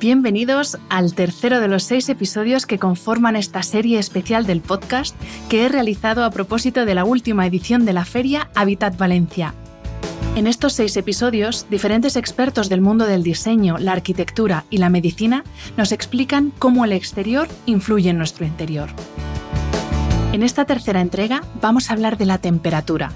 [0.00, 5.16] Bienvenidos al tercero de los seis episodios que conforman esta serie especial del podcast
[5.48, 9.54] que he realizado a propósito de la última edición de la feria Habitat Valencia.
[10.36, 15.42] En estos seis episodios, diferentes expertos del mundo del diseño, la arquitectura y la medicina
[15.76, 18.90] nos explican cómo el exterior influye en nuestro interior.
[20.32, 23.10] En esta tercera entrega vamos a hablar de la temperatura,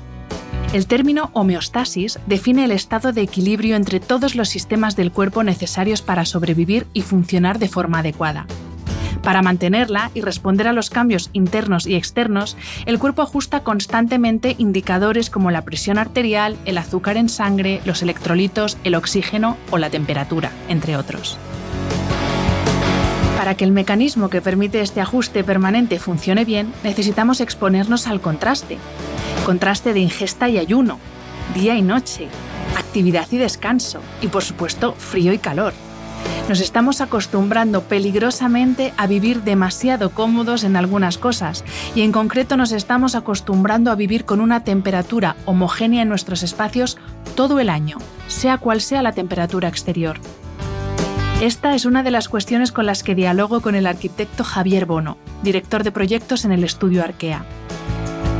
[0.72, 6.00] el término homeostasis define el estado de equilibrio entre todos los sistemas del cuerpo necesarios
[6.00, 8.46] para sobrevivir y funcionar de forma adecuada.
[9.22, 12.56] Para mantenerla y responder a los cambios internos y externos,
[12.86, 18.78] el cuerpo ajusta constantemente indicadores como la presión arterial, el azúcar en sangre, los electrolitos,
[18.82, 21.38] el oxígeno o la temperatura, entre otros.
[23.52, 28.78] Para que el mecanismo que permite este ajuste permanente funcione bien, necesitamos exponernos al contraste,
[29.44, 30.98] Contraste de ingesta y ayuno,
[31.54, 32.28] día y noche,
[32.78, 35.74] actividad y descanso, y por supuesto frío y calor.
[36.48, 41.62] Nos estamos acostumbrando peligrosamente a vivir demasiado cómodos en algunas cosas
[41.94, 46.96] y en concreto nos estamos acostumbrando a vivir con una temperatura homogénea en nuestros espacios
[47.34, 50.18] todo el año, sea cual sea la temperatura exterior.
[51.42, 55.18] Esta es una de las cuestiones con las que dialogo con el arquitecto Javier Bono,
[55.42, 57.44] director de proyectos en el estudio Arkea.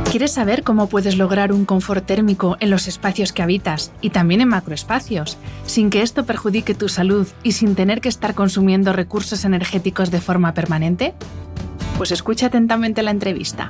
[0.09, 4.39] ¿Quieres saber cómo puedes lograr un confort térmico en los espacios que habitas y también
[4.39, 9.43] en macroespacios, sin que esto perjudique tu salud y sin tener que estar consumiendo recursos
[9.43, 11.13] energéticos de forma permanente?
[11.97, 13.69] Pues escucha atentamente la entrevista.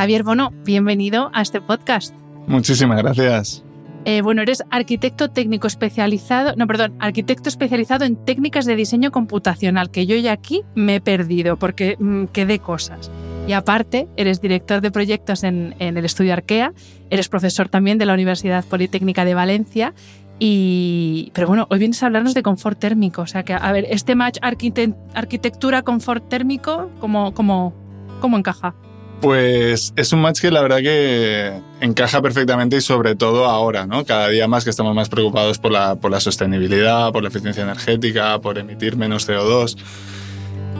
[0.00, 2.14] Javier Bono, bienvenido a este podcast.
[2.46, 3.62] Muchísimas gracias.
[4.06, 9.90] Eh, bueno, eres arquitecto técnico especializado, no, perdón, arquitecto especializado en técnicas de diseño computacional,
[9.90, 13.10] que yo ya aquí me he perdido porque mm, quedé cosas.
[13.46, 16.72] Y aparte, eres director de proyectos en, el estudio Arkea,
[17.10, 19.92] eres profesor también de la Universidad Politécnica de Valencia.
[20.38, 23.20] Y, pero bueno, hoy vienes a hablarnos de confort térmico.
[23.20, 27.74] O sea que, a ver, este match arquitectura-confort térmico, ¿cómo, cómo,
[28.22, 28.74] cómo encaja?
[29.20, 34.06] Pues es un match que la verdad que encaja perfectamente y sobre todo ahora, ¿no?
[34.06, 37.62] Cada día más que estamos más preocupados por la, por la sostenibilidad, por la eficiencia
[37.62, 39.76] energética, por emitir menos CO2.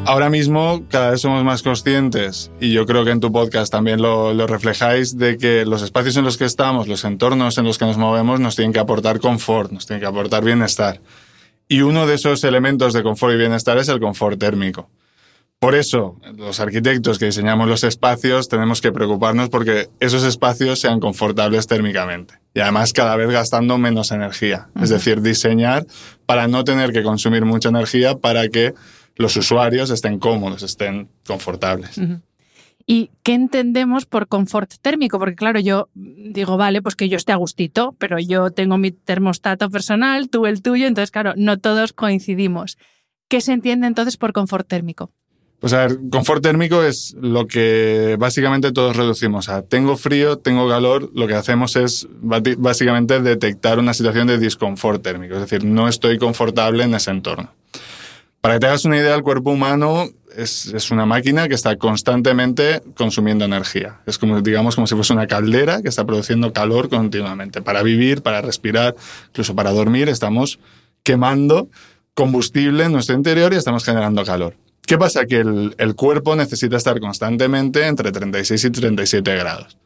[0.06, 4.01] Ahora mismo cada vez somos más conscientes, y yo creo que en tu podcast también
[4.01, 7.77] lo, lo, reflejáis, de que los espacios en los que estamos, los entornos en los
[7.77, 11.01] que nos movemos, nos tienen que aportar confort, nos tienen que aportar bienestar.
[11.69, 14.89] Y uno de esos elementos de confort y bienestar es el confort térmico.
[15.60, 21.00] Por eso, los arquitectos que diseñamos los espacios tenemos que preocuparnos porque esos espacios sean
[21.00, 24.71] confortables térmicamente y además cada vez gastando menos energía.
[24.81, 25.87] Es decir, diseñar
[26.25, 28.72] para no tener que consumir mucha energía para que
[29.16, 32.00] los usuarios estén cómodos, estén confortables.
[32.87, 35.19] ¿Y qué entendemos por confort térmico?
[35.19, 38.92] Porque claro, yo digo, vale, pues que yo esté a gustito, pero yo tengo mi
[38.92, 42.78] termostato personal, tú el tuyo, entonces claro, no todos coincidimos.
[43.28, 45.12] ¿Qué se entiende entonces por confort térmico?
[45.60, 50.66] Pues a ver, confort térmico es lo que básicamente todos reducimos a tengo frío, tengo
[50.66, 55.86] calor, lo que hacemos es básicamente detectar una situación de disconfort térmico, es decir, no
[55.86, 57.53] estoy confortable en ese entorno.
[58.41, 61.77] Para que te hagas una idea, el cuerpo humano es, es, una máquina que está
[61.77, 64.01] constantemente consumiendo energía.
[64.07, 67.60] Es como, digamos, como si fuese una caldera que está produciendo calor continuamente.
[67.60, 68.95] Para vivir, para respirar,
[69.28, 70.59] incluso para dormir, estamos
[71.03, 71.68] quemando
[72.15, 74.57] combustible en nuestro interior y estamos generando calor.
[74.86, 75.27] ¿Qué pasa?
[75.27, 79.78] Que el, cuerpo necesita estar constantemente entre 36 y 37 grados.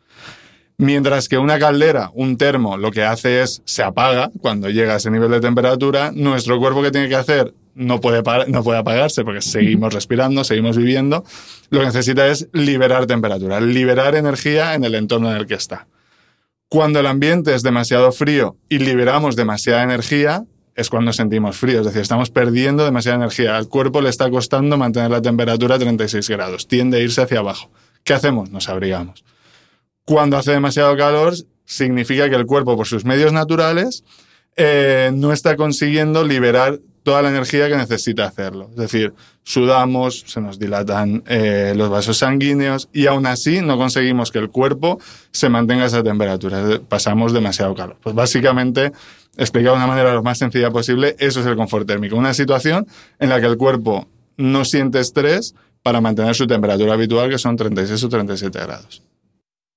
[0.76, 4.96] Mientras que una caldera, un termo, lo que hace es se apaga cuando llega a
[4.96, 9.24] ese nivel de temperatura, nuestro cuerpo que tiene que hacer no puede, no puede apagarse
[9.24, 11.24] porque seguimos respirando, seguimos viviendo.
[11.70, 15.86] Lo que necesita es liberar temperatura, liberar energía en el entorno en el que está.
[16.68, 20.44] Cuando el ambiente es demasiado frío y liberamos demasiada energía,
[20.74, 23.56] es cuando sentimos frío, es decir, estamos perdiendo demasiada energía.
[23.56, 27.38] Al cuerpo le está costando mantener la temperatura a 36 grados, tiende a irse hacia
[27.38, 27.70] abajo.
[28.02, 28.50] ¿Qué hacemos?
[28.50, 29.24] Nos abrigamos.
[30.04, 31.34] Cuando hace demasiado calor,
[31.64, 34.04] significa que el cuerpo, por sus medios naturales,
[34.56, 38.68] eh, no está consiguiendo liberar toda la energía que necesita hacerlo.
[38.70, 44.32] Es decir, sudamos, se nos dilatan eh, los vasos sanguíneos y aún así no conseguimos
[44.32, 44.98] que el cuerpo
[45.30, 46.80] se mantenga a esa temperatura.
[46.88, 47.96] Pasamos demasiado calor.
[48.02, 48.92] Pues básicamente,
[49.36, 52.16] explicado de una manera lo más sencilla posible, eso es el confort térmico.
[52.16, 52.86] Una situación
[53.18, 57.56] en la que el cuerpo no siente estrés para mantener su temperatura habitual, que son
[57.56, 59.02] 36 o 37 grados.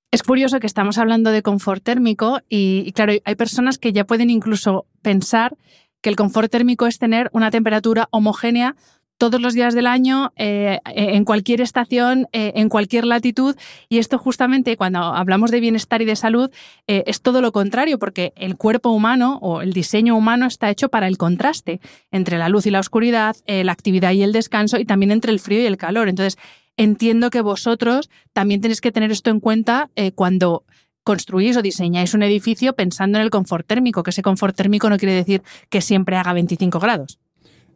[0.09, 4.29] Es curioso que estamos hablando de confort térmico y, claro, hay personas que ya pueden
[4.29, 5.57] incluso pensar
[6.01, 8.75] que el confort térmico es tener una temperatura homogénea
[9.17, 13.55] todos los días del año, eh, en cualquier estación, eh, en cualquier latitud.
[13.89, 16.51] Y esto justamente cuando hablamos de bienestar y de salud
[16.87, 20.89] eh, es todo lo contrario, porque el cuerpo humano o el diseño humano está hecho
[20.89, 21.79] para el contraste
[22.11, 25.39] entre la luz y la oscuridad, la actividad y el descanso y también entre el
[25.39, 26.09] frío y el calor.
[26.09, 26.37] Entonces,
[26.75, 30.63] entiendo que vosotros también tenéis que tener esto en cuenta cuando
[31.03, 34.97] construís o diseñáis un edificio pensando en el confort térmico, que ese confort térmico no
[34.97, 37.19] quiere decir que siempre haga 25 grados.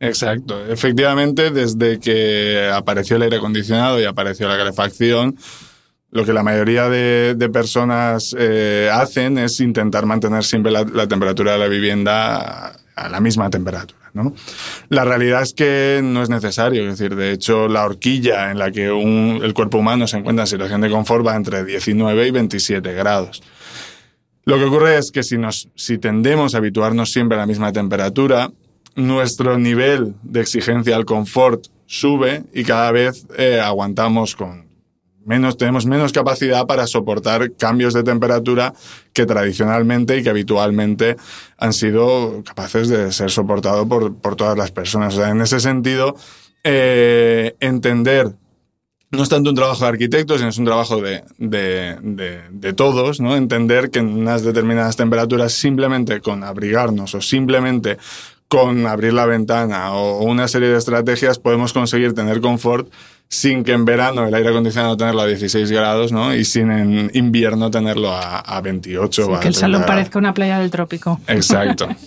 [0.02, 0.66] Exacto.
[0.66, 5.38] Efectivamente, desde que apareció el aire acondicionado y apareció la calefacción,
[6.10, 11.60] lo que la mayoría de, personas eh, hacen es intentar mantener siempre la temperatura de
[11.60, 14.02] la vivienda a la misma temperatura.
[14.14, 14.34] ¿no?
[14.90, 18.72] La realidad es que no es necesario, es decir, de hecho la horquilla en la
[18.72, 22.94] que el cuerpo humano se encuentra en situación de confort va entre 19 y 27
[22.94, 23.42] grados.
[24.44, 27.72] Lo que ocurre es que si, nos, si tendemos a habituarnos siempre a la misma
[27.72, 28.52] temperatura,
[28.96, 34.72] nuestro nivel de exigencia al confort sube y cada vez eh, aguantamos con,
[35.26, 38.74] menos, tenemos menos capacidad para soportar cambios de temperatura
[39.14, 41.18] que tradicionalmente y que habitualmente
[41.58, 45.16] han sido capaces de ser soportados por, por todas las personas.
[45.16, 46.16] O sea, en ese sentido,
[46.64, 48.34] eh, entender
[49.12, 52.74] no es tanto un trabajo de arquitectos, sino es un trabajo de, de, de, de,
[52.74, 53.36] todos, ¿no?
[53.36, 57.98] Entender que en unas determinadas temperaturas simplemente con abrigarnos o simplemente
[58.52, 62.92] con abrir la ventana o una serie de estrategias podemos conseguir tener confort
[63.30, 66.36] sin que en verano el aire acondicionado tenerlo a 16 grados, ¿no?
[66.36, 69.40] Y sin en invierno tenerlo a, a 28.
[69.40, 71.22] que el salón parezca una playa del trópico.
[71.28, 71.88] Exacto.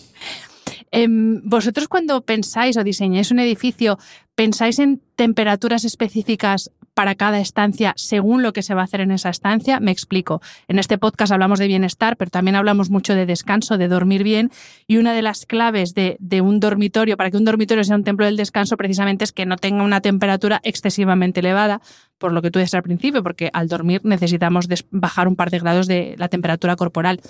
[0.96, 3.98] Em, vosotros cuando pensáis o diseñáis un edificio,
[4.36, 9.10] ¿pensáis en temperaturas específicas para cada estancia según lo que se va a hacer en
[9.10, 9.80] esa estancia.
[9.80, 10.40] Me explico.
[10.68, 14.50] En este podcast hablamos de bienestar, pero también hablamos mucho de descanso, de dormir bien.
[14.86, 18.24] Y una de las claves de, un dormitorio, para que un dormitorio sea un templo
[18.26, 21.80] del descanso, precisamente es que no tenga una temperatura excesivamente elevada,
[22.18, 25.58] por lo que tú dices al principio, porque al dormir necesitamos bajar un par de
[25.58, 27.20] grados de la temperatura corporal.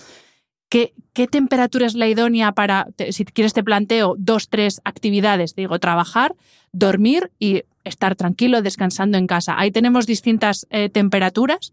[0.69, 5.55] ¿Qué, ¿Qué, temperatura es la idónea para, si quieres te planteo dos, tres actividades?
[5.55, 6.35] Digo, trabajar,
[6.73, 9.55] dormir y estar tranquilo, descansando en casa.
[9.59, 11.73] Ahí tenemos distintas eh, temperaturas.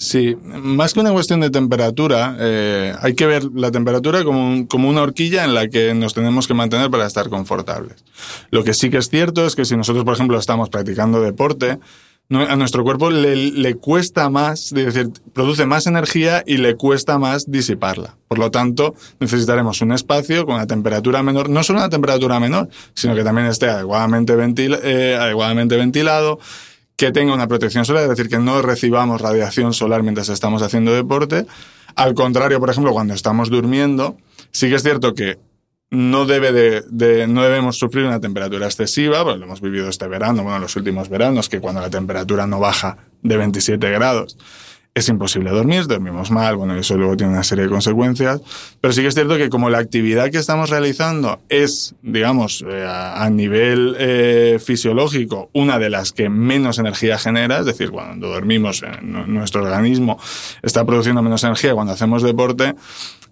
[0.00, 4.88] Sí, más que una cuestión de temperatura, eh, hay que ver la temperatura como, como,
[4.88, 8.04] una horquilla en la que nos tenemos que mantener para estar confortables.
[8.52, 11.80] Lo que sí que es cierto es que si nosotros, por ejemplo, estamos practicando deporte,
[12.30, 17.18] a nuestro cuerpo le, le, cuesta más, es decir, produce más energía y le cuesta
[17.18, 18.16] más disiparla.
[18.28, 22.68] Por lo tanto, necesitaremos un espacio con una temperatura menor, no solo una temperatura menor,
[22.92, 24.34] sino que también esté adecuadamente,
[24.82, 26.38] eh, adecuadamente ventilado,
[26.96, 30.92] que tenga una protección solar, es decir, que no recibamos radiación solar mientras estamos haciendo
[30.92, 31.46] deporte.
[31.94, 34.18] Al contrario, por ejemplo, cuando estamos durmiendo,
[34.52, 35.38] sí que es cierto que
[35.90, 40.42] no debe de, no debemos sufrir una temperatura excesiva, porque lo hemos vivido este verano,
[40.42, 44.36] bueno, los últimos veranos, que cuando la temperatura no baja de 27 grados,
[44.98, 48.40] es imposible dormir, dormimos mal, bueno, eso luego tiene una serie de consecuencias,
[48.80, 52.84] pero sí que es cierto que como la actividad que estamos realizando es, digamos, eh,
[52.86, 58.82] a, nivel eh, fisiológico, una de las que menos energía genera, es decir, cuando dormimos,
[58.82, 60.18] eh, nuestro organismo
[60.62, 62.74] está produciendo menos energía cuando hacemos deporte,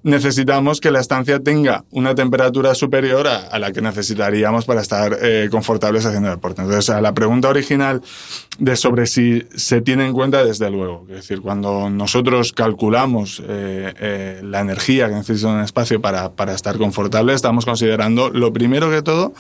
[0.03, 5.19] necesitamos que la estancia tenga una temperatura superior a, la que necesitaríamos para estar
[5.51, 6.63] confortables haciendo deporte.
[6.63, 8.03] Entonces, a la pregunta original
[8.59, 11.07] de sobre si se tiene en cuenta, desde luego.
[11.09, 16.55] Es decir, cuando nosotros calculamos eh, eh, la energía que necesita un espacio para, para
[16.55, 19.35] estar confortable, estamos considerando, lo primero que todo,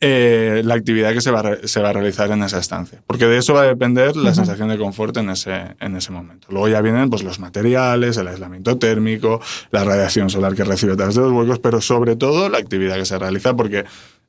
[0.00, 3.02] eh, la actividad que se va, se va, a realizar en esa estancia.
[3.06, 6.46] Porque de eso va a depender la sensación de confort en ese, en ese momento.
[6.50, 9.40] Luego ya vienen pues, los materiales, el aislamiento térmico,
[9.72, 12.94] la radiación solar que recibe a través de los huecos, pero sobre todo la actividad
[12.94, 13.84] que se realiza porque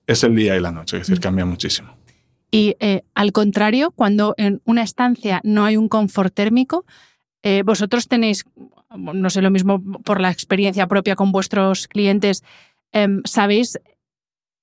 [0.08, 1.96] es el día y la noche, es decir, cambia muchísimo.
[2.52, 6.86] Y eh, al contrario, cuando en una estancia no hay un confort térmico,
[7.44, 8.46] eh, vosotros tenéis,
[8.96, 12.44] no sé, lo mismo por la experiencia propia con vuestros clientes,
[12.92, 13.80] em, ¿sabéis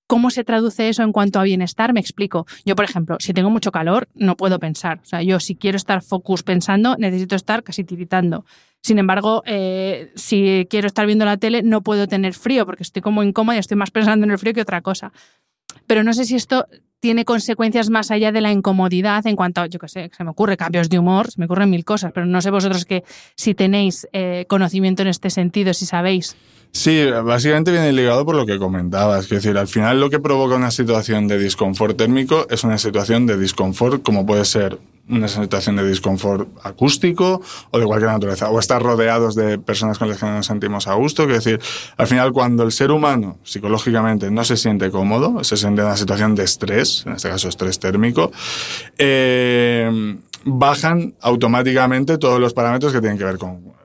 [0.06, 1.92] ¿Cómo se traduce eso en cuanto a bienestar?
[1.92, 2.46] Me explico.
[2.64, 5.00] Yo, por ejemplo, si tengo mucho calor, no puedo pensar.
[5.02, 8.44] O sea, yo si quiero estar focus pensando, necesito estar casi tiritando.
[8.82, 13.02] Sin embargo, eh, si quiero estar viendo la tele, no puedo tener frío porque estoy
[13.02, 15.12] como incómoda y estoy más pensando en el frío que otra cosa.
[15.88, 16.66] Pero no sé si esto
[17.00, 20.30] tiene consecuencias más allá de la incomodidad en cuanto a, yo qué sé, se me
[20.30, 23.04] ocurre cambios de humor, se me ocurren mil cosas, pero no sé vosotros que
[23.36, 26.36] si tenéis eh, conocimiento en este sentido, si sabéis.
[26.76, 29.24] Sí, básicamente viene ligado por lo que comentabas.
[29.24, 33.26] Es decir, al final lo que provoca una situación de disconfort térmico es una situación
[33.26, 34.78] de disconfort, como puede ser
[35.08, 37.40] una situación de disconfort acústico
[37.70, 40.86] o de cualquier naturaleza, o estar rodeados de personas con las que no nos sentimos
[40.86, 41.22] a gusto.
[41.22, 41.58] Es decir,
[41.96, 45.96] al final cuando el ser humano psicológicamente no se siente cómodo, se siente en una
[45.96, 48.30] situación de estrés, en este caso estrés térmico,
[48.98, 50.14] eh,
[50.44, 53.76] bajan automáticamente todos los parámetros que tienen que ver con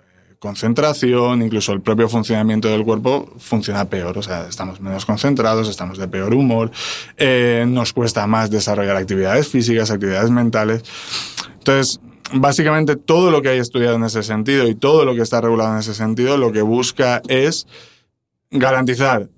[0.42, 4.18] concentración, incluso el propio funcionamiento del cuerpo funciona peor.
[4.18, 6.72] O sea, estamos menos concentrados, estamos de peor humor,
[7.18, 10.84] eh, nos cuesta más desarrollar actividades físicas, actividades mentales.
[11.60, 12.02] Entonces,
[12.34, 15.74] básicamente todo lo que hay estudiado en ese sentido y todo lo que está regulado
[15.74, 17.68] en ese sentido, lo que busca es
[18.50, 19.30] garantizar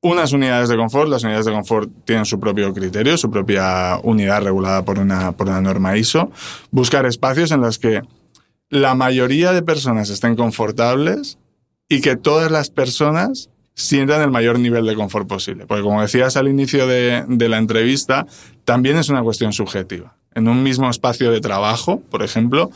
[0.00, 1.08] unas unidades de confort.
[1.08, 5.46] Las unidades de confort tienen su propio criterio, su propia unidad regulada por una, por
[5.46, 6.32] una norma ISO.
[6.72, 8.02] Buscar espacios en los que
[8.70, 11.38] la mayoría de personas estén confortables
[11.88, 15.66] y que todas las personas sientan el mayor nivel de confort posible.
[15.66, 18.26] Porque como decías al inicio de, la entrevista,
[18.64, 20.16] también es una cuestión subjetiva.
[20.34, 22.70] En un mismo espacio de trabajo, por ejemplo,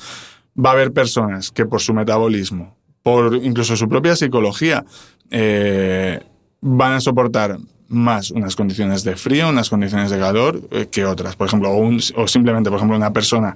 [0.57, 4.85] va a haber personas que por su metabolismo, por incluso su propia psicología,
[5.30, 6.21] eh,
[6.61, 11.37] van a soportar más unas condiciones de frío, unas condiciones de calor eh, que otras.
[11.37, 13.54] Por ejemplo, o simplemente, por ejemplo, una persona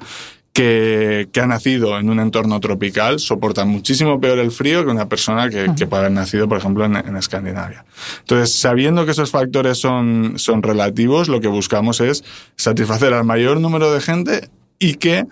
[0.53, 5.49] que, ha nacido en un entorno tropical soporta muchísimo peor el frío que una persona
[5.49, 7.85] que, puede haber nacido, por ejemplo, en, Escandinavia.
[8.21, 12.25] Entonces, sabiendo que esos factores son, son relativos, lo que buscamos es
[12.57, 15.27] satisfacer al mayor número de gente y que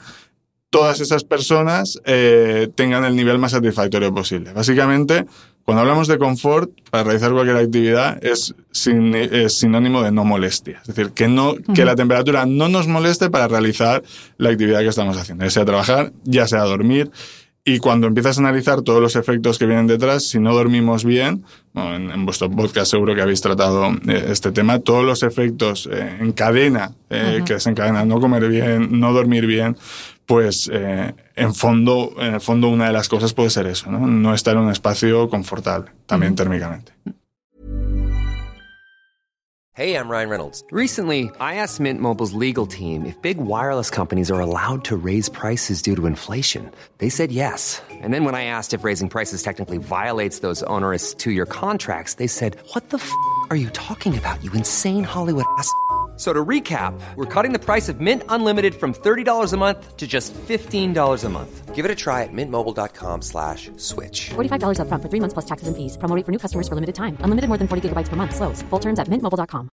[0.71, 4.53] todas esas personas eh, tengan el nivel más satisfactorio posible.
[4.53, 5.27] Básicamente,
[5.65, 10.81] cuando hablamos de confort, para realizar cualquier actividad es, sinónimo de no molestia.
[10.81, 14.03] Es decir, que, no, que la temperatura no nos moleste para realizar
[14.37, 17.11] la actividad que estamos haciendo, ya sea trabajar, ya sea dormir.
[17.63, 21.45] Y cuando empiezas a analizar todos los efectos que vienen detrás, si no dormimos bien,
[21.75, 26.33] en, vuestro podcast seguro que habéis tratado eh, este tema, todos los efectos eh, en
[26.33, 29.77] cadena eh, que desencadenan no comer bien, no dormir bien,
[30.31, 34.07] pues eh, en fondo, en el fondo una de las cosas puede ser eso, ¿no?
[34.07, 36.93] No estar en un espacio confortable, también térmicamente.
[39.73, 40.63] Hey, I'm Ryan Reynolds.
[40.71, 45.29] Recently, I asked Mint Mobile's legal team if big wireless companies are allowed to raise
[45.29, 46.71] prices due to inflation.
[46.99, 47.83] They said yes.
[47.91, 52.29] And then when I asked if raising prices technically violates those onerous two-year contracts, they
[52.29, 53.11] said, "What the f***
[53.51, 54.39] are you talking about?
[54.45, 55.73] You insane Hollywood ass."
[56.21, 60.07] So to recap, we're cutting the price of Mint Unlimited from $30 a month to
[60.07, 61.75] just $15 a month.
[61.75, 64.29] Give it a try at mintmobile.com slash switch.
[64.29, 65.97] $45 up front for three months plus taxes and fees.
[65.97, 67.17] Promoting for new customers for limited time.
[67.21, 68.37] Unlimited more than 40 gigabytes per month.
[68.37, 68.61] Slows.
[68.69, 69.71] Full terms at mintmobile.com.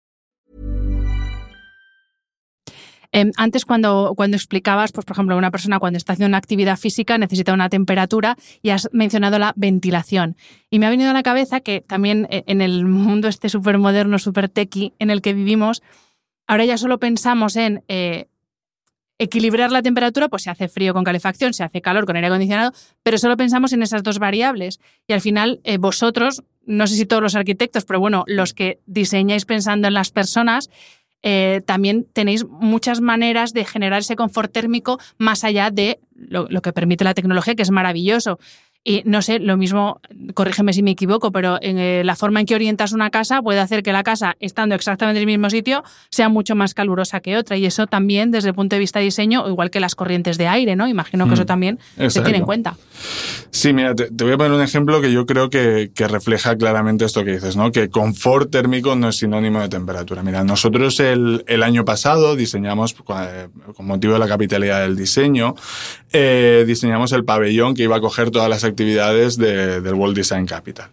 [3.13, 6.77] Eh, antes cuando, cuando explicabas, pues por ejemplo, una persona cuando está haciendo una actividad
[6.77, 10.37] física necesita una temperatura y has mencionado la ventilación.
[10.71, 13.77] Y me ha venido a la cabeza que también eh, en el mundo este súper
[13.77, 15.83] moderno, súper techy en el que vivimos,
[16.51, 18.25] Ahora ya solo pensamos en eh,
[19.17, 22.73] equilibrar la temperatura, pues se hace frío con calefacción, se hace calor con aire acondicionado,
[23.03, 24.81] pero solo pensamos en esas dos variables.
[25.07, 28.81] Y al final, eh, vosotros, no sé si todos los arquitectos, pero bueno, los que
[28.85, 30.69] diseñáis pensando en las personas,
[31.21, 36.73] eh, también tenéis muchas maneras de generar ese confort térmico más allá de lo que
[36.73, 38.39] permite la tecnología, que es maravilloso.
[38.83, 40.01] Y no sé, lo mismo,
[40.33, 43.59] corrígeme si me equivoco, pero en eh, la forma en que orientas una casa puede
[43.59, 47.37] hacer que la casa, estando exactamente en el mismo sitio, sea mucho más calurosa que
[47.37, 47.57] otra.
[47.57, 50.47] Y eso también, desde el punto de vista de diseño, igual que las corrientes de
[50.47, 50.87] aire, ¿no?
[50.87, 52.75] Imagino que eso mm, también se tiene en cuenta.
[53.51, 57.23] Sí, mira, te, voy a poner un ejemplo que yo creo que, refleja claramente esto
[57.23, 57.71] que dices, ¿no?
[57.71, 60.23] Que confort térmico no es sinónimo de temperatura.
[60.23, 65.53] Mira, nosotros el, año pasado diseñamos, eh, con motivo de la capitalidad del diseño,
[66.11, 70.89] eh, diseñamos el pabellón que iba a coger todas las actividades del World Design Capital.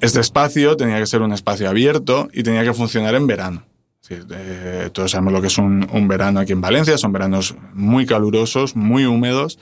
[0.00, 3.64] Este espacio tenía que ser un espacio abierto y tenía que funcionar en verano.
[4.08, 8.76] Eh, todos sabemos lo que es un, verano aquí en Valencia, son veranos muy calurosos,
[8.76, 9.58] muy húmedos,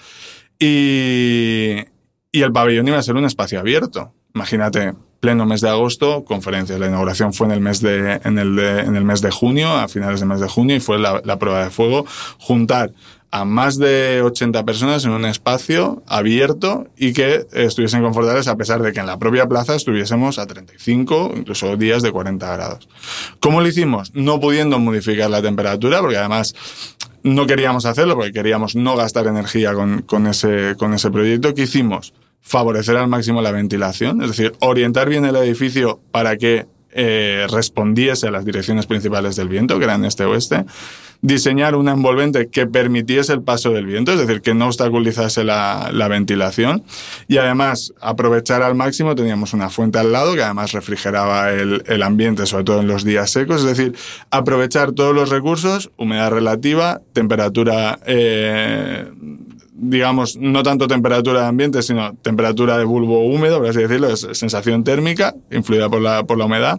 [0.59, 1.77] y,
[2.31, 4.13] y el pabellón iba a ser un espacio abierto.
[4.35, 6.79] Imagínate, pleno mes de agosto, conferencias.
[6.79, 9.89] La inauguración fue en el mes de, en el, en el mes de junio, a
[9.89, 12.05] finales del mes de junio, y fue la, la prueba de fuego.
[12.39, 12.93] Juntar
[13.35, 18.81] a más de 80 personas en un espacio abierto y que estuviesen confortables a pesar
[18.81, 22.89] de que en la propia plaza estuviésemos a 35, incluso días de 40 grados.
[23.41, 24.15] ¿Cómo lo hicimos?
[24.15, 26.55] No pudiendo modificar la temperatura, porque además
[27.25, 31.55] no queríamos hacerlo, porque queríamos no gastar energía con, con ese, con ese proyecto.
[31.55, 32.15] ¿Qué hicimos?
[32.41, 38.29] Favorecer al máximo la ventilación, es decir, orientar bien el edificio para que eh, respondiese
[38.29, 40.65] a las direcciones principales del viento, que eran este-oeste,
[41.25, 45.89] diseñar una envolvente que permitiese el paso del viento, es decir, que no obstaculizase la,
[45.91, 46.85] la, ventilación.
[47.29, 52.03] Y además aprovechar al máximo, teníamos una fuente al lado que además refrigeraba el, el
[52.03, 53.97] ambiente, sobre todo en los días secos, es decir,
[54.31, 57.99] aprovechar todos los recursos, humedad relativa, temperatura...
[58.07, 59.11] Eh,
[59.77, 64.27] digamos, no tanto temperatura de ambiente, sino temperatura de bulbo húmedo, por así decirlo, es
[64.33, 66.79] sensación térmica, influida por la, por la humedad,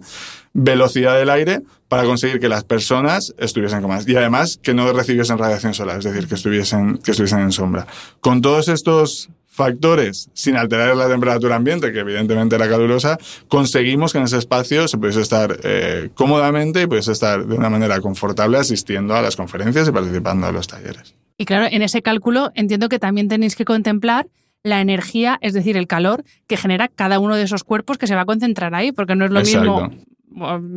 [0.55, 4.07] velocidad del aire, para conseguir que las personas estuviesen con más.
[4.07, 7.85] Y además que no recibiesen radiación solar, es decir, que estuviesen, que estuviesen en sombra.
[8.21, 13.17] Con todos estos factores, sin alterar la temperatura ambiente, que evidentemente era calurosa,
[13.49, 17.69] conseguimos que en ese espacio se pudiese estar eh, cómodamente y pudiese estar de una
[17.69, 21.15] manera confortable asistiendo a las conferencias y participando en los talleres.
[21.37, 24.27] Y claro, en ese cálculo entiendo que también tenéis que contemplar
[24.63, 28.15] la energía, es decir, el calor que genera cada uno de esos cuerpos que se
[28.15, 29.89] va a concentrar ahí, porque no es lo Exacto.
[29.89, 30.14] mismo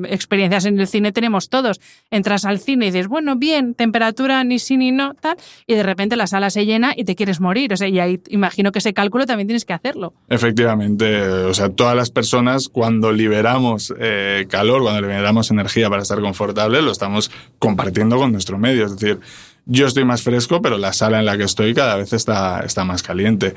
[0.08, 1.80] experiencias en el cine tenemos todos.
[2.10, 5.36] Entras al cine y dices, bueno, bien, temperatura ni sí ni no, tal,
[5.66, 7.72] y de repente la sala se llena y te quieres morir.
[7.72, 10.14] O sea, y ahí imagino que ese cálculo también tienes que hacerlo.
[10.28, 16.20] Efectivamente, o sea, todas las personas cuando liberamos eh, calor, cuando liberamos energía para estar
[16.20, 18.86] confortable, lo estamos compartiendo con nuestro medio.
[18.86, 19.20] Es decir,
[19.66, 22.84] yo estoy más fresco, pero la sala en la que estoy cada vez está, está
[22.84, 23.54] más caliente.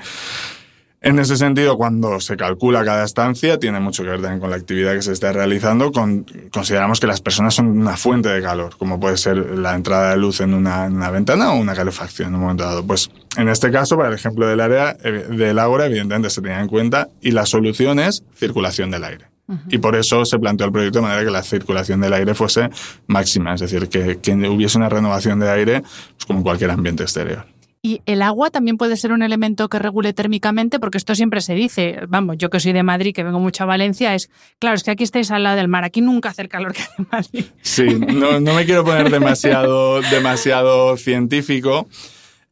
[1.03, 4.55] En ese sentido, cuando se calcula cada estancia, tiene mucho que ver también con la
[4.55, 5.91] actividad que se está realizando.
[5.91, 10.11] Con, consideramos que las personas son una fuente de calor, como puede ser la entrada
[10.11, 12.85] de luz en una, en una, ventana o una calefacción en un momento dado.
[12.85, 16.67] Pues en este caso, para el ejemplo del área del ágora, evidentemente se tenía en
[16.67, 19.25] cuenta y la solución es circulación del aire.
[19.47, 19.59] Uh -huh.
[19.69, 22.69] Y por eso se planteó el proyecto de manera que la circulación del aire fuese
[23.07, 27.01] máxima, es decir, que, que hubiese una renovación de aire pues como en cualquier ambiente
[27.01, 27.47] exterior.
[27.83, 31.55] Y el agua también puede ser un elemento que regule térmicamente, porque esto siempre se
[31.55, 34.83] dice, vamos, yo que soy de Madrid, que vengo mucho a Valencia, es, claro, es
[34.83, 37.45] que aquí estáis al lado del mar, aquí nunca hace el calor que hace Madrid.
[37.61, 41.87] Sí, no, no me quiero poner demasiado, demasiado científico.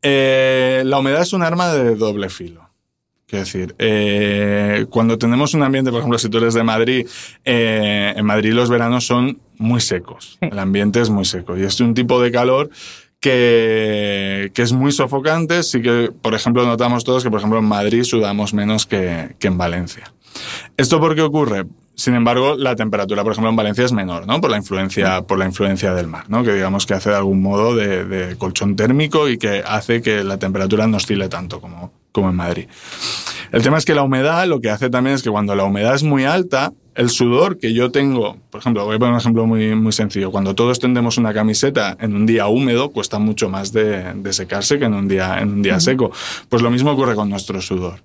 [0.01, 2.67] Eh, la humedad es un arma de doble filo.
[3.27, 7.07] Quiero decir, eh, cuando tenemos un ambiente, por ejemplo, si tú eres de Madrid,
[7.45, 10.39] eh, en Madrid los veranos son muy secos.
[10.41, 10.49] Sí.
[10.51, 12.71] El ambiente es muy seco y es un tipo de calor
[13.19, 15.63] que, que, es muy sofocante.
[15.63, 19.47] Sí que, por ejemplo, notamos todos que, por ejemplo, en Madrid sudamos menos que, que
[19.47, 20.13] en Valencia.
[20.77, 21.65] ¿Esto por qué ocurre?
[21.95, 24.39] Sin embargo, la temperatura, por ejemplo, en Valencia es menor, ¿no?
[24.39, 26.45] Por la influencia, por la influencia del mar, ¿no?
[26.45, 30.23] Que digamos que hace de algún modo de, de colchón térmico y que hace que
[30.23, 32.67] la temperatura no oscile tanto como, como en Madrid.
[33.51, 35.93] El tema es que la humedad lo que hace también es que cuando la humedad
[35.93, 39.47] es muy alta, el sudor que yo tengo, por ejemplo, voy a poner un ejemplo
[39.47, 43.71] muy, muy sencillo, cuando todos tendemos una camiseta en un día húmedo, cuesta mucho más
[43.71, 45.79] de, de secarse que en un día, en un día uh -huh.
[45.79, 46.11] seco.
[46.49, 48.01] Pues lo mismo ocurre con nuestro sudor.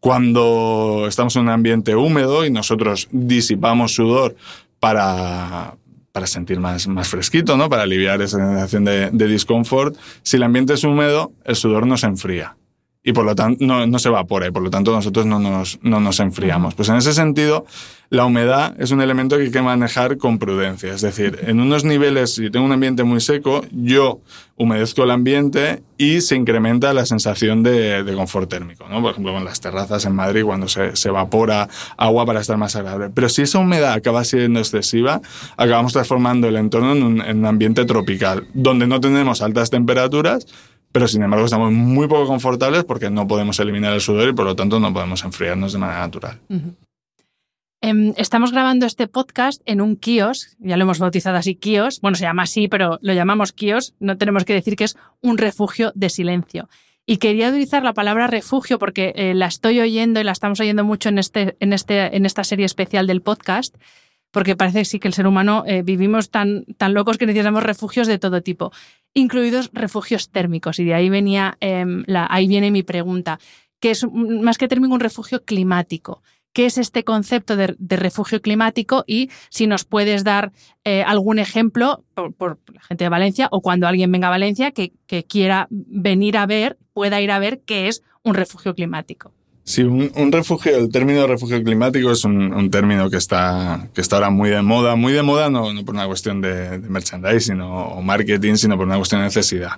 [0.00, 4.34] Cuando estamos en un ambiente húmedo y nosotros disipamos sudor
[4.80, 5.74] para,
[6.12, 7.68] para sentir más, más fresquito, ¿no?
[7.68, 11.98] para aliviar esa sensación de, de disconfort, si el ambiente es húmedo, el sudor no
[11.98, 12.56] se enfría
[13.02, 15.78] y por lo tanto no, no, se evapora y por lo tanto nosotros no nos,
[15.82, 16.74] no nos enfriamos.
[16.74, 17.64] Pues en ese sentido,
[18.10, 20.92] la humedad es un elemento que hay que manejar con prudencia.
[20.92, 24.20] Es decir, en unos niveles, si tengo un ambiente muy seco, yo
[24.56, 28.86] humedezco el ambiente y se incrementa la sensación de, de confort térmico.
[28.88, 29.00] ¿no?
[29.00, 32.74] Por ejemplo, con las terrazas en Madrid, cuando se, se, evapora agua para estar más
[32.76, 33.10] agradable.
[33.14, 35.20] Pero si esa humedad acaba siendo excesiva,
[35.56, 40.46] acabamos transformando el entorno en un, en un ambiente tropical, donde no tenemos altas temperaturas,
[40.92, 44.46] pero sin embargo estamos muy poco confortables porque no podemos eliminar el sudor y por
[44.46, 46.40] lo tanto no podemos enfriarnos de manera natural.
[47.80, 52.16] Eh, estamos grabando este podcast en un kios, ya lo hemos bautizado así kios, bueno,
[52.16, 55.92] se llama así, pero lo llamamos kios, no tenemos que decir que es un refugio
[55.94, 56.68] de silencio.
[57.06, 60.84] Y quería utilizar la palabra refugio porque eh, la estoy oyendo y la estamos oyendo
[60.84, 63.76] mucho en, este, en, este, en esta serie especial del podcast
[64.30, 68.06] porque parece sí que el ser humano eh, vivimos tan, tan locos que necesitamos refugios
[68.06, 68.72] de todo tipo,
[69.14, 70.78] incluidos refugios térmicos.
[70.78, 73.38] Y de ahí venía, eh, la, ahí viene mi pregunta,
[73.80, 76.22] que es más que térmico un refugio climático.
[76.54, 80.50] qué es este concepto de, refugio climático y si nos puedes dar
[80.82, 82.04] eh, algún ejemplo
[82.36, 84.92] por, la gente de Valencia o cuando alguien venga a Valencia que
[85.28, 89.37] quiera venir a ver, pueda ir a ver qué es un refugio climático.
[89.68, 94.30] Sí, un, refugio, el término refugio climático es un, término que está, que está ahora
[94.30, 98.78] muy de moda, muy de moda no, por una cuestión de, merchandising o marketing, sino
[98.78, 99.72] por una cuestión de necesidad.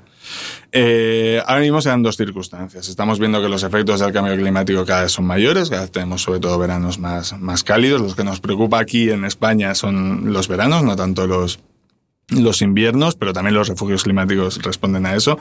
[0.71, 2.89] Eh, ahora mismo se dan dos circunstancias.
[2.89, 6.23] Estamos viendo que los efectos del cambio climático cada vez son mayores, cada vez tenemos
[6.23, 8.01] sobre todo veranos más, más cálidos.
[8.01, 11.59] Los que nos preocupa aquí en España son los veranos, no tanto los,
[12.31, 15.39] los inviernos, pero también los refugios climáticos responden a eso.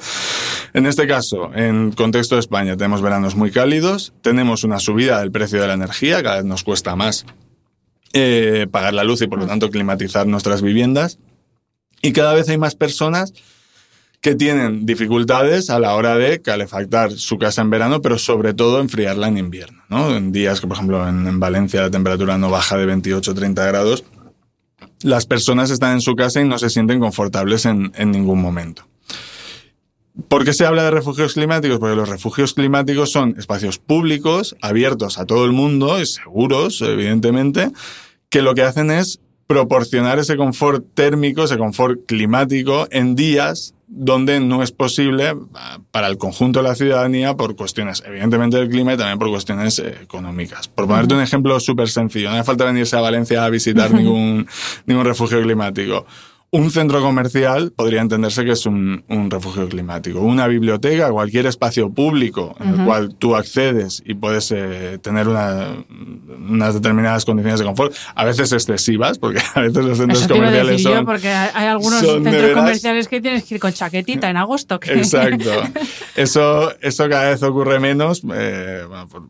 [0.73, 5.31] En este caso, en contexto de España, tenemos veranos muy cálidos, tenemos una subida del
[5.31, 7.25] precio de la energía, cada vez nos cuesta más
[8.13, 11.19] eh, pagar la luz y por lo tanto climatizar nuestras viviendas.
[12.01, 13.33] Y cada vez hay más personas
[14.21, 18.81] que tienen dificultades a la hora de calefactar su casa en verano, pero sobre todo
[18.81, 19.83] enfriarla en invierno.
[19.89, 20.15] ¿no?
[20.15, 23.33] En días que, por ejemplo, en, en Valencia la temperatura no baja de 28 o
[23.33, 24.03] 30 grados,
[25.01, 28.87] las personas están en su casa y no se sienten confortables en, ningún momento.
[30.27, 31.79] ¿Por qué se habla de refugios climáticos?
[31.79, 37.71] Porque los refugios climáticos son espacios públicos, abiertos a todo el mundo y seguros, evidentemente,
[38.29, 44.39] que lo que hacen es proporcionar ese confort térmico, ese confort climático en días donde
[44.39, 48.93] no es posible ah, para el conjunto de la ciudadanía por cuestiones, evidentemente, del clima
[48.93, 50.67] y también por cuestiones eh, económicas.
[50.67, 54.47] Por ponerte un ejemplo súper sencillo, no hace falta venirse a Valencia a visitar ningún,
[54.85, 56.05] ningún refugio climático.
[56.51, 60.21] Un centro comercial podría entenderse que es un, refugio climático.
[60.21, 66.73] Una biblioteca, cualquier espacio público en el cual tú accedes y puedes eh, tener unas
[66.73, 71.05] determinadas condiciones de confort, a veces excesivas, porque a veces los centros comerciales son.
[71.05, 74.79] porque hay algunos centros comerciales que tienes que ir con chaquetita en agosto.
[74.81, 75.51] Exacto.
[76.15, 78.83] Eso, eso cada vez ocurre menos eh,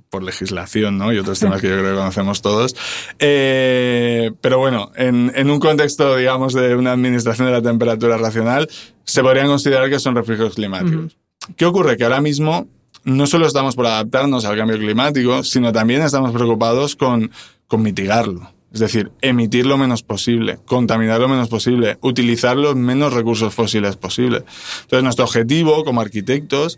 [0.10, 1.13] por, legislación ¿no?
[1.13, 2.75] y otros temas que yo creo que conocemos todos.
[3.19, 8.17] Eh, pero bueno, en, en un contexto, digamos, de una administración administración de la temperatura
[8.17, 8.69] racional,
[9.04, 11.17] se podrían considerar que son refugios climáticos.
[11.56, 11.98] ¿Qué ocurre?
[11.98, 12.67] Que ahora mismo
[13.04, 17.32] no solo estamos por adaptarnos al cambio climático, sino también estamos preocupados con,
[17.67, 18.52] con mitigarlo.
[18.72, 23.95] Es decir, emitir lo menos posible, contaminar lo menos posible, utilizar los menos recursos fósiles
[23.95, 24.43] posible.
[24.82, 26.78] Entonces, nuestro objetivo como arquitectos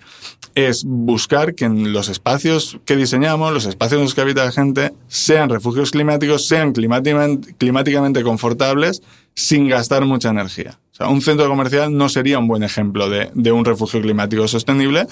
[0.56, 4.54] es buscar que en los espacios que diseñamos, los espacios en los que habita la
[4.54, 9.02] gente, sean refugios climáticos, sean climáticamente, confortables,
[9.36, 10.80] sin gastar mucha energía.
[10.92, 14.48] O sea, un centro comercial no sería un buen ejemplo de, de un refugio climático
[14.48, 15.08] sostenible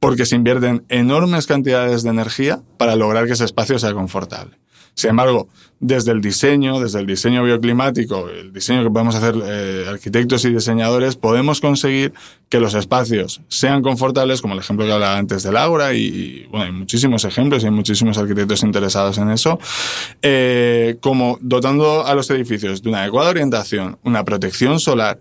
[0.00, 4.58] porque se invierten enormes cantidades de energía para lograr que ese espacio sea confortable.
[4.94, 5.48] Sin embargo,
[5.82, 10.50] desde el diseño, desde el diseño bioclimático, el diseño que podemos hacer eh, arquitectos y
[10.50, 12.12] diseñadores, podemos conseguir
[12.48, 16.66] que los espacios sean confortables, como el ejemplo que hablaba antes del Ágora, y, bueno,
[16.66, 19.58] hay muchísimos ejemplos y hay muchísimos arquitectos interesados en eso,
[20.22, 25.18] eh, como dotando a los edificios de una adecuada orientación, una protección solar,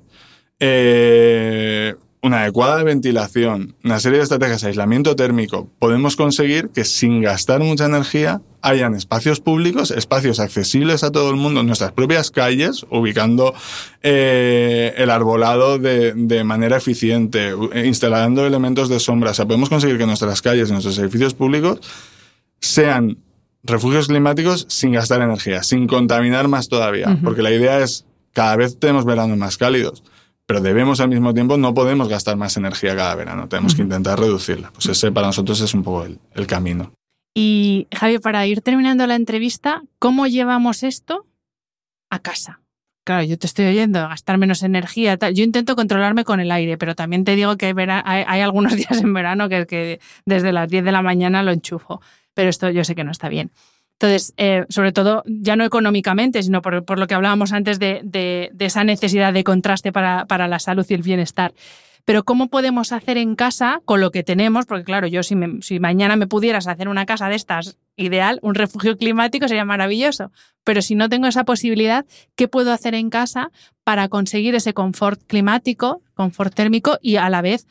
[0.60, 7.22] eh, una adecuada ventilación, una serie de estrategias de aislamiento térmico, podemos conseguir que sin
[7.22, 12.30] gastar mucha energía hayan espacios públicos, espacios accesibles a todo el mundo, en nuestras propias
[12.30, 13.56] calles, ubicando
[14.04, 19.32] eh, el arbolado de, de, manera eficiente, instalando elementos de sombra.
[19.32, 21.80] O sea, podemos conseguir que nuestras calles y nuestros edificios públicos
[22.60, 23.18] sean
[23.64, 28.78] refugios climáticos sin gastar energía, sin contaminar más todavía, porque la idea es cada vez
[28.80, 30.04] tenemos veranos más cálidos
[30.52, 34.20] pero debemos al mismo tiempo, no podemos gastar más energía cada verano, tenemos que intentar
[34.20, 34.70] reducirla.
[34.74, 36.92] Pues ese para nosotros es un poco el, camino.
[37.34, 41.26] Y Javier, para ir terminando la entrevista, ¿cómo llevamos esto
[42.10, 42.60] a casa?
[43.06, 45.16] Claro, yo te estoy oyendo, gastar menos energía.
[45.16, 45.36] Tal.
[45.36, 49.00] Yo intento controlarme con el aire, pero también te digo que hay, hay, algunos días
[49.02, 52.02] en verano que, que desde las 10 de la mañana lo enchufo.
[52.34, 53.52] Pero esto yo sé que no está bien.
[54.02, 58.84] Entonces, eh, sobre todo, ya no económicamente, sino por, lo que hablábamos antes de, esa
[58.84, 61.54] necesidad de contraste para, la salud y el bienestar.
[62.04, 64.66] Pero ¿cómo podemos hacer en casa con lo que tenemos?
[64.66, 68.56] Porque claro, yo si, si mañana me pudieras hacer una casa de estas ideal, un
[68.56, 70.32] refugio climático sería maravilloso.
[70.64, 73.52] Pero si no tengo esa posibilidad, ¿qué puedo hacer en casa
[73.84, 77.68] para conseguir ese confort climático, confort térmico y a la vez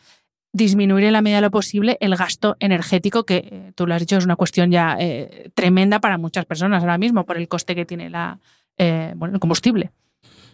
[0.53, 4.01] disminuir en la medida de lo posible el gasto energético, que eh, tú lo has
[4.01, 7.75] dicho, es una cuestión ya eh, tremenda para muchas personas ahora mismo por el coste
[7.75, 8.39] que tiene la,
[8.77, 9.93] eh, bueno, el combustible.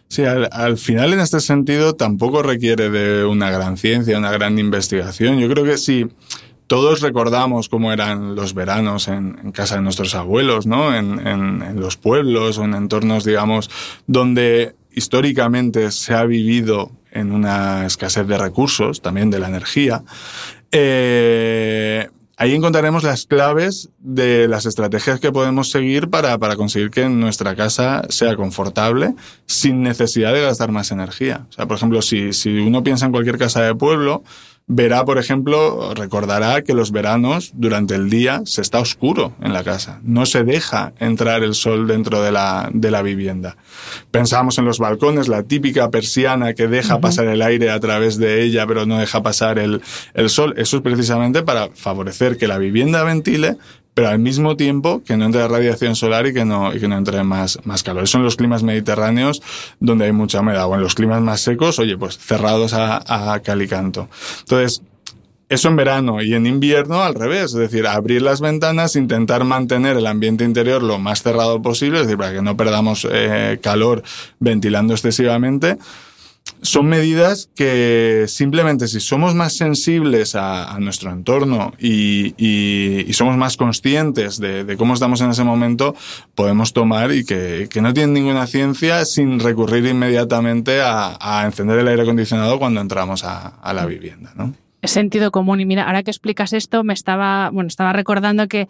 [0.09, 5.37] Sí, al, final en este sentido tampoco requiere de una gran ciencia, una gran investigación.
[5.39, 6.07] Yo creo que si
[6.67, 10.95] todos recordamos cómo eran los veranos en, casa de nuestros abuelos, ¿no?
[10.95, 13.69] En, en, los pueblos o en entornos, digamos,
[14.05, 20.03] donde históricamente se ha vivido en una escasez de recursos, también de la energía,
[20.71, 27.07] eh, ahí encontraremos las claves de las estrategias que podemos seguir para, para, conseguir que
[27.09, 29.13] nuestra casa sea confortable
[29.45, 31.45] sin necesidad de gastar más energía.
[31.47, 34.23] O sea, por ejemplo, si, si uno piensa en cualquier casa de pueblo,
[34.67, 39.63] verá, por ejemplo, recordará que los veranos durante el día se está oscuro en la
[39.63, 40.01] casa.
[40.03, 43.55] No se deja entrar el sol dentro de la, de la vivienda.
[44.11, 48.43] Pensamos en los balcones, la típica persiana que deja pasar el aire a través de
[48.43, 49.81] ella, pero no deja pasar el,
[50.13, 50.53] el sol.
[50.57, 53.57] Eso es precisamente para favorecer que la vivienda ventile,
[53.97, 56.95] pero al mismo tiempo que no entre radiación solar y que no, y que no
[56.95, 58.03] entre más, más calor.
[58.03, 59.41] Eso en los climas mediterráneos
[59.79, 63.39] donde hay mucha humedad o en los climas más secos, oye, pues cerrados a, a
[63.39, 64.07] cal y canto.
[64.41, 64.83] Entonces,
[65.49, 69.97] eso en verano y en invierno al revés, es decir, abrir las ventanas, intentar mantener
[69.97, 74.03] el ambiente interior lo más cerrado posible, es decir, para que no perdamos eh, calor
[74.39, 75.79] ventilando excesivamente
[76.61, 83.13] son medidas que simplemente si somos más sensibles a, a nuestro entorno y, y, y,
[83.13, 85.95] somos más conscientes de, de, cómo estamos en ese momento,
[86.35, 91.79] podemos tomar y que, que no tienen ninguna ciencia sin recurrir inmediatamente a, a encender
[91.79, 94.31] el aire acondicionado cuando entramos a, a la vivienda.
[94.35, 94.53] ¿no?
[94.83, 95.59] Sentido común.
[95.59, 98.67] Y mira, ahora que explicas esto, me estaba, bueno, estaba recordando que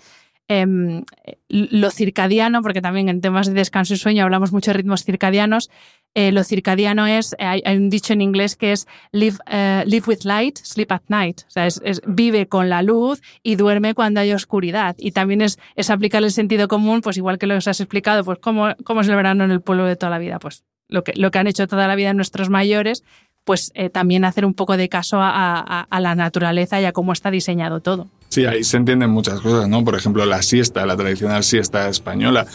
[0.50, 1.04] eh,
[1.50, 5.70] lo circadiano, porque también en temas de descanso y sueño hablamos mucho de ritmos circadianos,
[6.14, 10.06] eh, lo circadiano es, hay, hay, un dicho en inglés que es live, uh, live
[10.08, 11.42] with light, sleep at night.
[11.48, 14.96] O sea, es, vive con la luz y duerme cuando hay oscuridad.
[14.98, 18.40] Y también es, es aplicar el sentido común, pues igual que lo has explicado, pues
[18.40, 20.40] cómo, cómo es el verano en el pueblo de toda la vida.
[20.40, 23.04] Pues lo que, lo que han hecho toda la vida nuestros mayores,
[23.44, 27.14] pues eh, también hacer un poco de caso a, a, la naturaleza y a cómo
[27.14, 28.08] está diseñado todo.
[28.30, 29.84] Sí, ahí se entienden muchas cosas, ¿no?
[29.84, 32.46] Por ejemplo, la siesta, la tradicional siesta española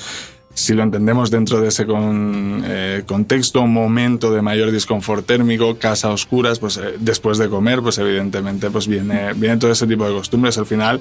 [0.54, 6.58] si lo entendemos dentro de ese eh, contexto, momento de mayor disconfort térmico, casa oscuras,
[6.58, 10.58] pues eh, después de comer, pues evidentemente pues viene, viene todo ese tipo de costumbres.
[10.58, 11.00] Al final,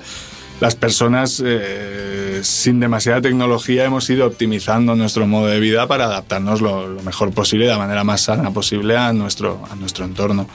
[0.62, 6.62] las personas eh, sin demasiada tecnología hemos ido optimizando nuestro modo de vida para adaptarnos
[6.62, 10.48] lo, lo, mejor posible, de la manera más sana posible a nuestro, a nuestro entorno.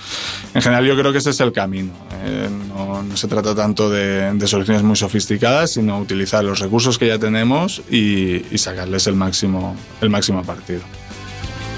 [0.55, 1.93] En general yo creo que ese es el camino.
[2.25, 6.99] Eh, no, no, se trata tanto de, de, soluciones muy sofisticadas, sino utilizar los recursos
[6.99, 10.83] que ya tenemos y, y sacarles el máximo, el máximo partido.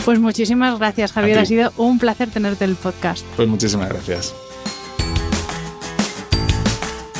[0.04, 1.38] Pues muchísimas gracias, Javier.
[1.38, 3.24] Ha sido un placer tenerte en el podcast.
[3.36, 4.34] Pues muchísimas gracias.